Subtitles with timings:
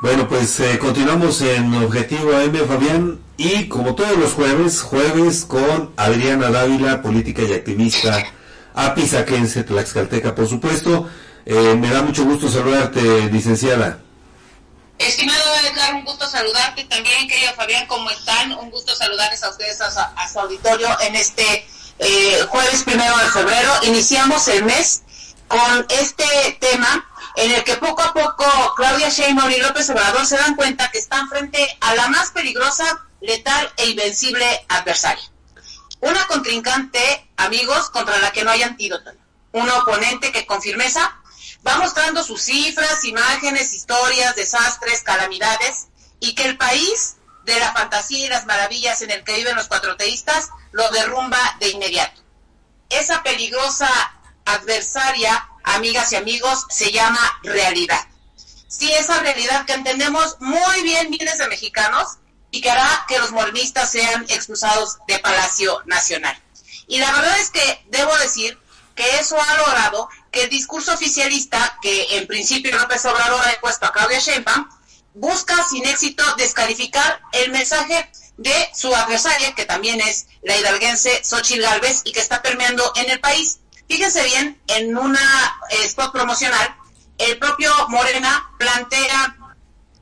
[0.00, 5.92] Bueno, pues eh, continuamos en Objetivo AM, Fabián, y como todos los jueves, jueves con
[5.98, 8.24] Adriana Dávila, política y activista
[8.74, 11.06] apisaquense, tlaxcalteca, por supuesto.
[11.44, 13.98] Eh, me da mucho gusto saludarte, licenciada.
[14.98, 18.52] Estimado Edgar, un gusto saludarte también, querido Fabián, ¿cómo están?
[18.52, 21.66] Un gusto saludarles a ustedes, a, su auditorio, en este
[21.98, 23.70] eh, jueves primero de febrero.
[23.82, 25.02] Iniciamos el mes
[25.46, 30.36] con este tema en el que poco a poco Claudia Sheinbaum y López Obrador se
[30.36, 35.24] dan cuenta que están frente a la más peligrosa, letal e invencible adversaria.
[36.00, 39.10] Una contrincante, amigos, contra la que no hay antídoto.
[39.52, 41.20] Un oponente que con firmeza
[41.66, 45.88] va mostrando sus cifras, imágenes, historias, desastres, calamidades,
[46.20, 49.68] y que el país de la fantasía y las maravillas en el que viven los
[49.68, 52.22] cuatroteístas lo derrumba de inmediato.
[52.88, 53.88] Esa peligrosa
[54.44, 58.00] adversaria amigas y amigos, se llama realidad.
[58.68, 62.18] Sí, esa realidad que entendemos muy bien miles de mexicanos
[62.50, 66.40] y que hará que los morenistas sean expulsados de Palacio Nacional.
[66.86, 68.58] Y la verdad es que debo decir
[68.94, 73.86] que eso ha logrado que el discurso oficialista, que en principio López Obrador ha puesto
[73.86, 74.68] a Claudia Sheinbaum,
[75.14, 81.62] busca sin éxito descalificar el mensaje de su adversaria, que también es la hidalguense Xochitl
[81.62, 83.58] Galvez y que está permeando en el país.
[83.90, 86.76] Fíjense bien, en una eh, spot promocional,
[87.18, 89.36] el propio Morena plantea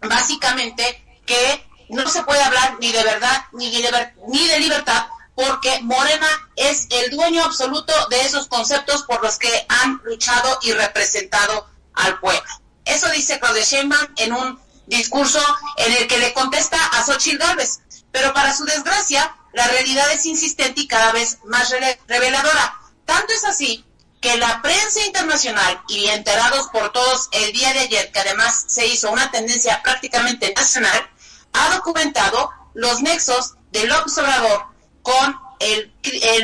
[0.00, 5.82] básicamente que no se puede hablar ni de verdad ni de, ni de libertad porque
[5.82, 6.26] Morena
[6.56, 12.18] es el dueño absoluto de esos conceptos por los que han luchado y representado al
[12.18, 12.50] pueblo.
[12.84, 15.40] Eso dice Claudia Sheinbaum en un discurso
[15.76, 17.82] en el que le contesta a Xochitl Gálvez.
[18.10, 21.72] Pero para su desgracia, la realidad es insistente y cada vez más
[22.08, 22.80] reveladora.
[23.06, 23.84] Tanto es así
[24.20, 28.86] que la prensa internacional y enterados por todos el día de ayer, que además se
[28.86, 31.08] hizo una tendencia prácticamente nacional,
[31.52, 34.66] ha documentado los nexos del observador
[35.02, 35.92] con el,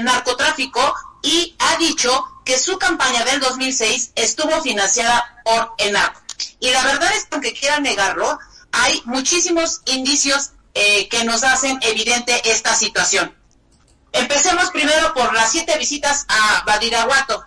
[0.05, 6.21] narcotráfico y ha dicho que su campaña del 2006 estuvo financiada por el narco.
[6.61, 8.39] Y la verdad es que aunque quieran negarlo,
[8.73, 13.37] hay muchísimos indicios eh, que nos hacen evidente esta situación.
[14.13, 17.45] Empecemos primero por las siete visitas a Badiraguato,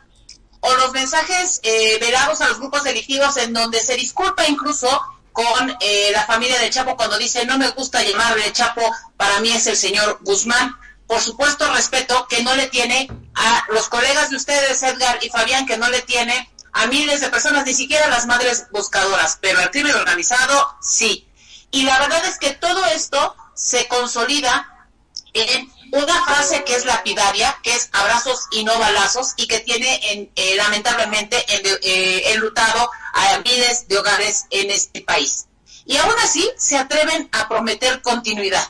[0.65, 4.89] o los mensajes eh, velados a los grupos delictivos en donde se disculpa incluso
[5.31, 8.81] con eh, la familia de Chapo cuando dice no me gusta llamarle Chapo,
[9.17, 10.75] para mí es el señor Guzmán.
[11.07, 15.67] Por supuesto respeto que no le tiene a los colegas de ustedes, Edgar y Fabián,
[15.67, 19.59] que no le tiene a miles de personas, ni siquiera a las madres buscadoras, pero
[19.59, 21.27] al crimen organizado sí.
[21.69, 24.87] Y la verdad es que todo esto se consolida
[25.33, 29.99] en una frase que es lapidaria, que es abrazos y no balazos, y que tiene
[30.11, 35.47] en, eh, lamentablemente eh, enlutado a miles de hogares en este país.
[35.85, 38.67] Y aún así se atreven a prometer continuidad.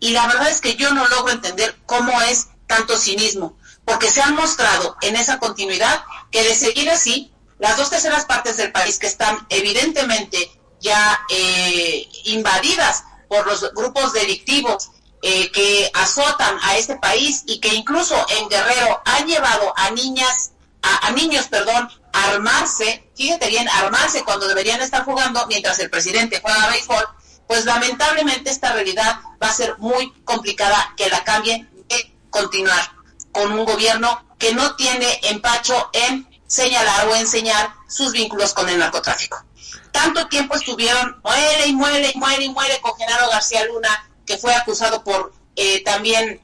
[0.00, 4.22] Y la verdad es que yo no logro entender cómo es tanto cinismo, porque se
[4.22, 8.98] han mostrado en esa continuidad que de seguir así, las dos terceras partes del país
[8.98, 10.50] que están evidentemente
[10.80, 14.90] ya eh, invadidas por los grupos delictivos
[15.28, 20.52] eh, que azotan a este país y que incluso en Guerrero han llevado a niñas,
[20.82, 26.38] a, niños, perdón, a armarse, fíjate bien, armarse cuando deberían estar jugando mientras el presidente
[26.40, 27.08] juega a béisbol,
[27.48, 32.92] pues lamentablemente esta realidad va a ser muy complicada que la cambie de continuar
[33.32, 38.78] con un gobierno que no tiene empacho en señalar o enseñar sus vínculos con el
[38.78, 39.44] narcotráfico.
[39.90, 44.36] Tanto tiempo estuvieron, muere y muere y muere y muere con Genaro García Luna, que
[44.36, 46.40] fue acusado por eh, también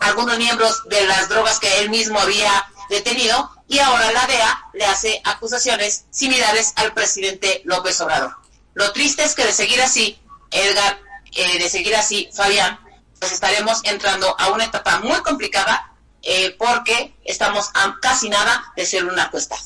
[0.00, 4.84] algunos miembros de las drogas que él mismo había detenido y ahora la DEA le
[4.84, 8.36] hace acusaciones similares al presidente López Obrador.
[8.74, 10.18] Lo triste es que de seguir así,
[10.50, 10.98] Edgar,
[11.32, 12.78] eh, de seguir así, Fabián,
[13.18, 15.92] pues estaremos entrando a una etapa muy complicada
[16.22, 19.56] eh, porque estamos a casi nada de ser una apuesta.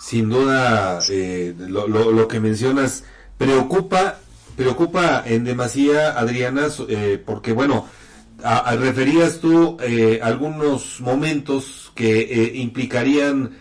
[0.00, 3.04] Sin duda, lo, lo, lo que mencionas
[3.38, 4.18] preocupa
[4.56, 7.86] preocupa en demasía, Adriana, eh, porque bueno,
[8.78, 13.58] referías tú eh, algunos momentos que eh, implicarían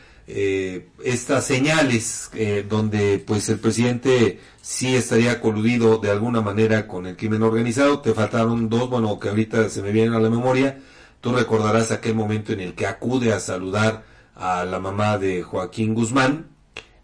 [1.04, 2.32] estas señales
[2.70, 8.00] donde pues el presidente sí estaría coludido de alguna manera con el crimen organizado.
[8.00, 10.80] Te faltaron dos, bueno, que ahorita se me vienen a la memoria.
[11.20, 14.06] Tú recordarás aquel momento en el que acude a saludar
[14.36, 16.51] a la mamá de Joaquín Guzmán,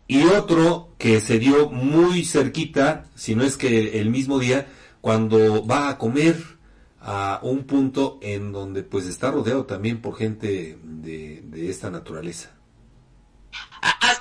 [0.08, 4.68] y otro que se dio muy cerquita, si no es que el mismo día,
[5.02, 6.58] cuando va a comer
[7.02, 12.52] a un punto en donde pues está rodeado también por gente de, esta naturaleza.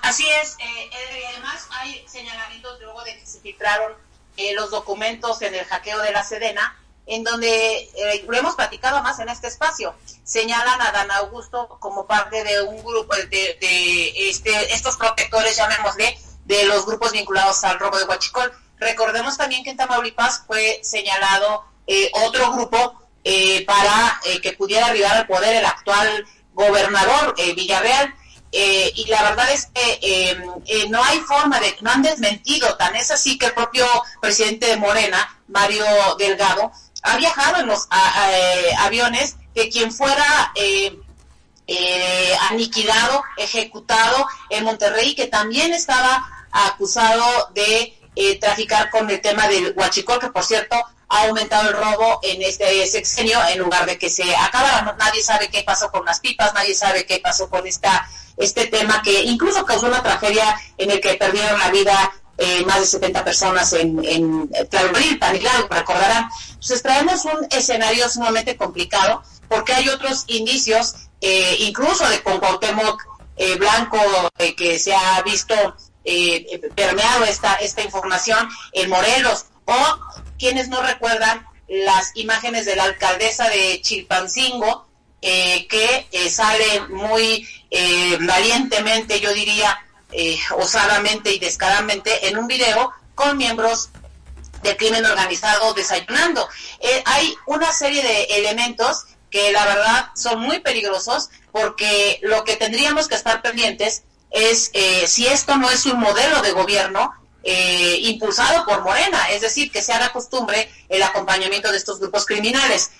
[0.03, 0.91] Así es, eh,
[1.33, 3.93] además hay señalamientos luego de que se filtraron
[4.37, 9.03] eh, los documentos en el hackeo de la Sedena, en donde eh, lo hemos platicado
[9.03, 9.95] más en este espacio.
[10.25, 16.65] Señalan a Dan Augusto como parte de un grupo de, este, estos protectores, llamémosle, de
[16.65, 18.53] los grupos vinculados al robo de Huachicol.
[18.79, 25.17] Recordemos también que en Tamaulipas fue señalado eh, otro grupo eh, para que pudiera arribar
[25.17, 28.15] al poder el actual gobernador Villarreal.
[28.53, 30.39] y la verdad es que
[30.89, 33.87] no hay forma de, no han desmentido, tan es así que el propio
[34.21, 35.85] presidente de Morena, Mario
[36.19, 36.73] Delgado,
[37.07, 37.87] ha viajado en los
[38.31, 40.99] eh, aviones que quien fuera eh,
[41.67, 47.93] eh, aniquilado, ejecutado en Monterrey, que también estaba acusado de
[48.41, 50.77] traficar con el tema del huachicol, que por cierto
[51.09, 54.97] ha aumentado el robo en este sexenio en lugar de que se acabara.
[54.99, 59.01] Nadie sabe qué pasó con las pipas, nadie sabe qué pasó con esta este tema
[59.03, 63.25] que incluso causó una tragedia en el que perdieron la vida eh, más de 70
[63.25, 66.29] personas en, en Clarobril, Panilado, recordarán.
[66.49, 73.03] Entonces traemos un escenario sumamente complicado porque hay otros indicios, eh, incluso de con Cuauhtémoc
[73.39, 73.99] eh, Blanco,
[74.57, 75.55] que se ha visto
[76.75, 79.99] permeado esta, esta información en Morelos, o
[80.39, 84.87] quienes no recuerdan las imágenes de la alcaldesa de Chilpancingo,
[85.21, 87.49] que sale muy
[88.21, 89.77] valientemente, yo diría,
[90.19, 93.91] eh, osadamente y descaradamente en un video con miembros
[94.63, 96.49] del crimen organizado desayunando.
[96.81, 102.57] Eh, hay una serie de elementos que la verdad son muy peligrosos porque lo que
[102.57, 107.13] tendríamos que estar pendientes es eh, si esto no es un modelo de gobierno
[107.45, 112.91] impulsado por Morena, es decir, que se haga costumbre el acompañamiento de estos grupos criminales.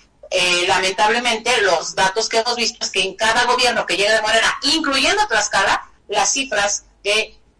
[0.67, 4.57] lamentablemente, los datos que hemos visto es que en cada gobierno que llega de Morena,
[4.61, 6.85] incluyendo Tlaxcala, las cifras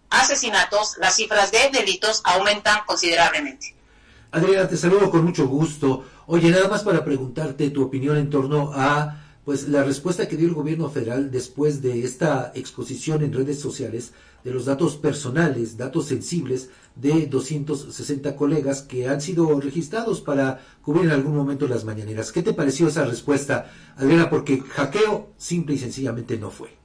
[0.10, 3.76] asesinatos, las cifras de delitos aumentan considerablemente.
[4.32, 6.06] Adriana, te saludo con mucho gusto.
[6.28, 10.50] Oye, nada más para preguntarte tu opinión en torno a pues la respuesta que dio
[10.50, 14.12] el gobierno federal después de esta exposición en redes sociales
[14.44, 21.06] de los datos personales, datos sensibles de 260 colegas que han sido registrados para cubrir
[21.06, 22.34] en algún momento las mañaneras.
[22.34, 24.30] ¿Qué te pareció esa respuesta, Adriana?
[24.30, 26.76] Porque hackeo simple y sencillamente no fue.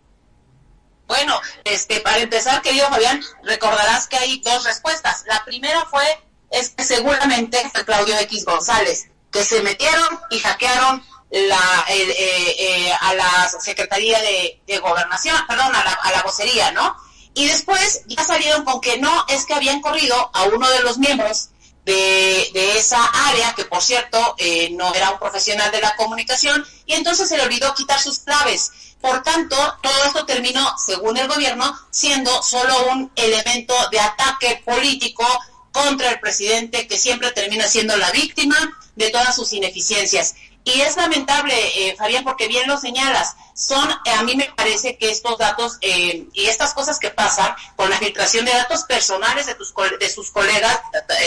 [1.09, 5.25] Bueno, este, para empezar, querido Fabián, recordarás que hay dos respuestas.
[5.27, 6.05] La primera fue,
[6.51, 12.93] es que seguramente fue Claudio X González, que se metieron y hackearon la, eh, eh,
[13.01, 16.97] a la Secretaría de, Gobernación, perdón, a la, a la vocería, ¿no?
[17.35, 20.99] Y después ya salieron con que no, es que habían corrido a uno de los
[20.99, 21.51] miembros
[21.85, 26.95] de, esa área, que por cierto eh, no era un profesional de la comunicación, y
[26.95, 28.71] entonces se le olvidó quitar sus claves.
[29.01, 35.25] Por tanto, todo esto terminó, según el gobierno, siendo solo un elemento de ataque político
[35.73, 38.57] contra el presidente que siempre termina siendo la víctima
[38.95, 40.35] de todas sus ineficiencias.
[40.65, 44.97] Y es lamentable, eh, Fabián, porque bien lo señalas, son, eh, a mí me parece
[44.97, 49.47] que estos datos eh, y estas cosas que pasan con la filtración de datos personales
[49.47, 50.81] de, tus, de sus colegas,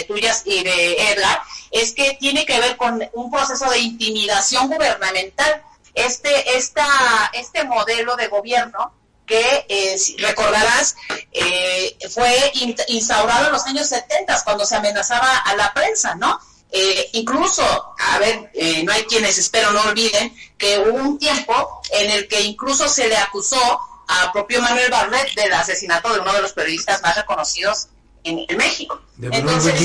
[0.08, 1.42] tuyas y de Edgar,
[1.72, 5.64] es que tiene que ver con un proceso de intimidación gubernamental
[5.96, 6.86] este, esta,
[7.34, 8.94] este modelo de gobierno
[9.26, 10.96] que eh, recordarás
[11.32, 12.52] eh, fue
[12.90, 16.40] instaurado en los años 70 cuando se amenazaba a la prensa, ¿no?
[16.78, 17.64] Eh, incluso,
[17.98, 18.52] a ver,
[18.84, 23.08] no hay quienes espero no olviden que hubo un tiempo en el que incluso se
[23.08, 27.88] le acusó a propio Manuel Barlet del asesinato de uno de los periodistas más reconocidos
[28.26, 29.02] en, México.
[29.22, 29.80] Entonces,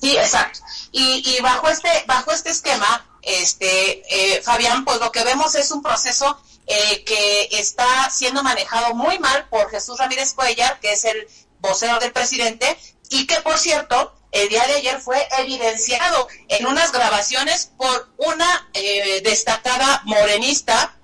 [0.00, 0.60] sí, exacto.
[0.92, 5.70] Y, y bajo este bajo este esquema este, eh, Fabián, pues lo que vemos es
[5.70, 11.04] un proceso eh, que está siendo manejado muy mal por Jesús Ramírez Cuellar, que es
[11.04, 11.28] el
[11.60, 12.78] vocero del presidente,
[13.10, 18.68] y que por cierto, el día de ayer fue evidenciado en unas grabaciones por una
[18.72, 20.96] eh, destacada morenista,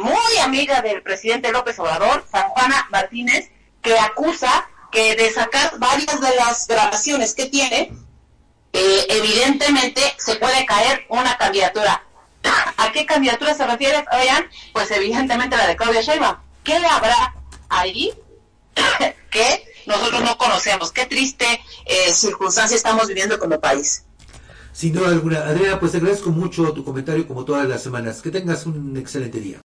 [0.00, 3.50] muy amiga del presidente López Obrador, San Juana Martínez,
[3.82, 7.92] que acusa que de sacar varias de las grabaciones que tiene,
[8.72, 12.04] eh, evidentemente se puede caer una candidatura.
[12.76, 14.48] ¿A qué candidatura se refiere, Fabián?
[14.72, 16.36] Pues evidentemente la de Claudia Sheinbaum.
[16.64, 17.34] ¿Qué habrá
[17.68, 18.12] ahí
[19.30, 20.92] que nosotros no conocemos?
[20.92, 21.46] Qué triste
[21.84, 24.04] eh, circunstancia estamos viviendo como país.
[24.72, 25.40] Sin duda alguna.
[25.40, 28.22] Adriana, pues te agradezco mucho tu comentario como todas las semanas.
[28.22, 29.60] Que tengas un excelente día.